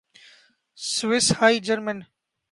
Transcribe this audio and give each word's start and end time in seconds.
Swiss 0.79 1.27
high 1.37 1.57
German 1.65 1.97